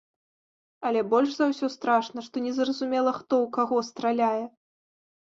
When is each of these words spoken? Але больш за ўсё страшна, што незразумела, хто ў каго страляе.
Але 0.89 1.01
больш 1.09 1.33
за 1.39 1.45
ўсё 1.49 1.67
страшна, 1.73 2.23
што 2.27 2.35
незразумела, 2.45 3.11
хто 3.19 3.33
ў 3.43 3.47
каго 3.59 3.77
страляе. 3.91 4.43